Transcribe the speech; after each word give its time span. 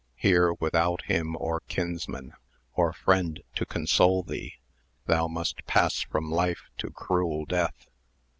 here, 0.15 0.51
without 0.53 1.03
him 1.03 1.37
or 1.39 1.59
kinsman, 1.67 2.33
or 2.73 2.91
friend 2.91 3.43
to 3.53 3.67
console 3.67 4.23
thee, 4.23 4.55
thou 5.05 5.27
must 5.27 5.63
pass 5.67 6.01
from 6.01 6.31
life 6.31 6.71
to 6.75 6.89
cruel 6.89 7.45
death. 7.45 7.85